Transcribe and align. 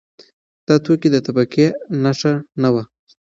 دا 0.67 0.75
توکی 0.85 1.09
د 1.11 1.17
طبقې 1.25 1.65
نښه 2.03 2.33
نه 2.61 2.69
وه. 2.73 2.83